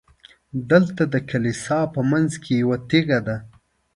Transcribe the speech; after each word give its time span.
دلته 0.71 1.03
د 1.13 1.15
کلیسا 1.29 1.79
په 1.93 2.01
منځ 2.11 2.31
کې 2.43 2.51
یوه 2.63 2.77
تیږه 2.89 3.19
ده. 3.27 3.37